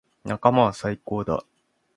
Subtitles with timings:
[0.23, 1.45] 仲間は最高だ。